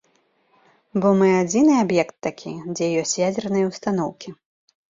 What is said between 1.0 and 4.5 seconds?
Бо мы адзіны аб'ект такі, дзе ёсць ядзерныя ўстаноўкі.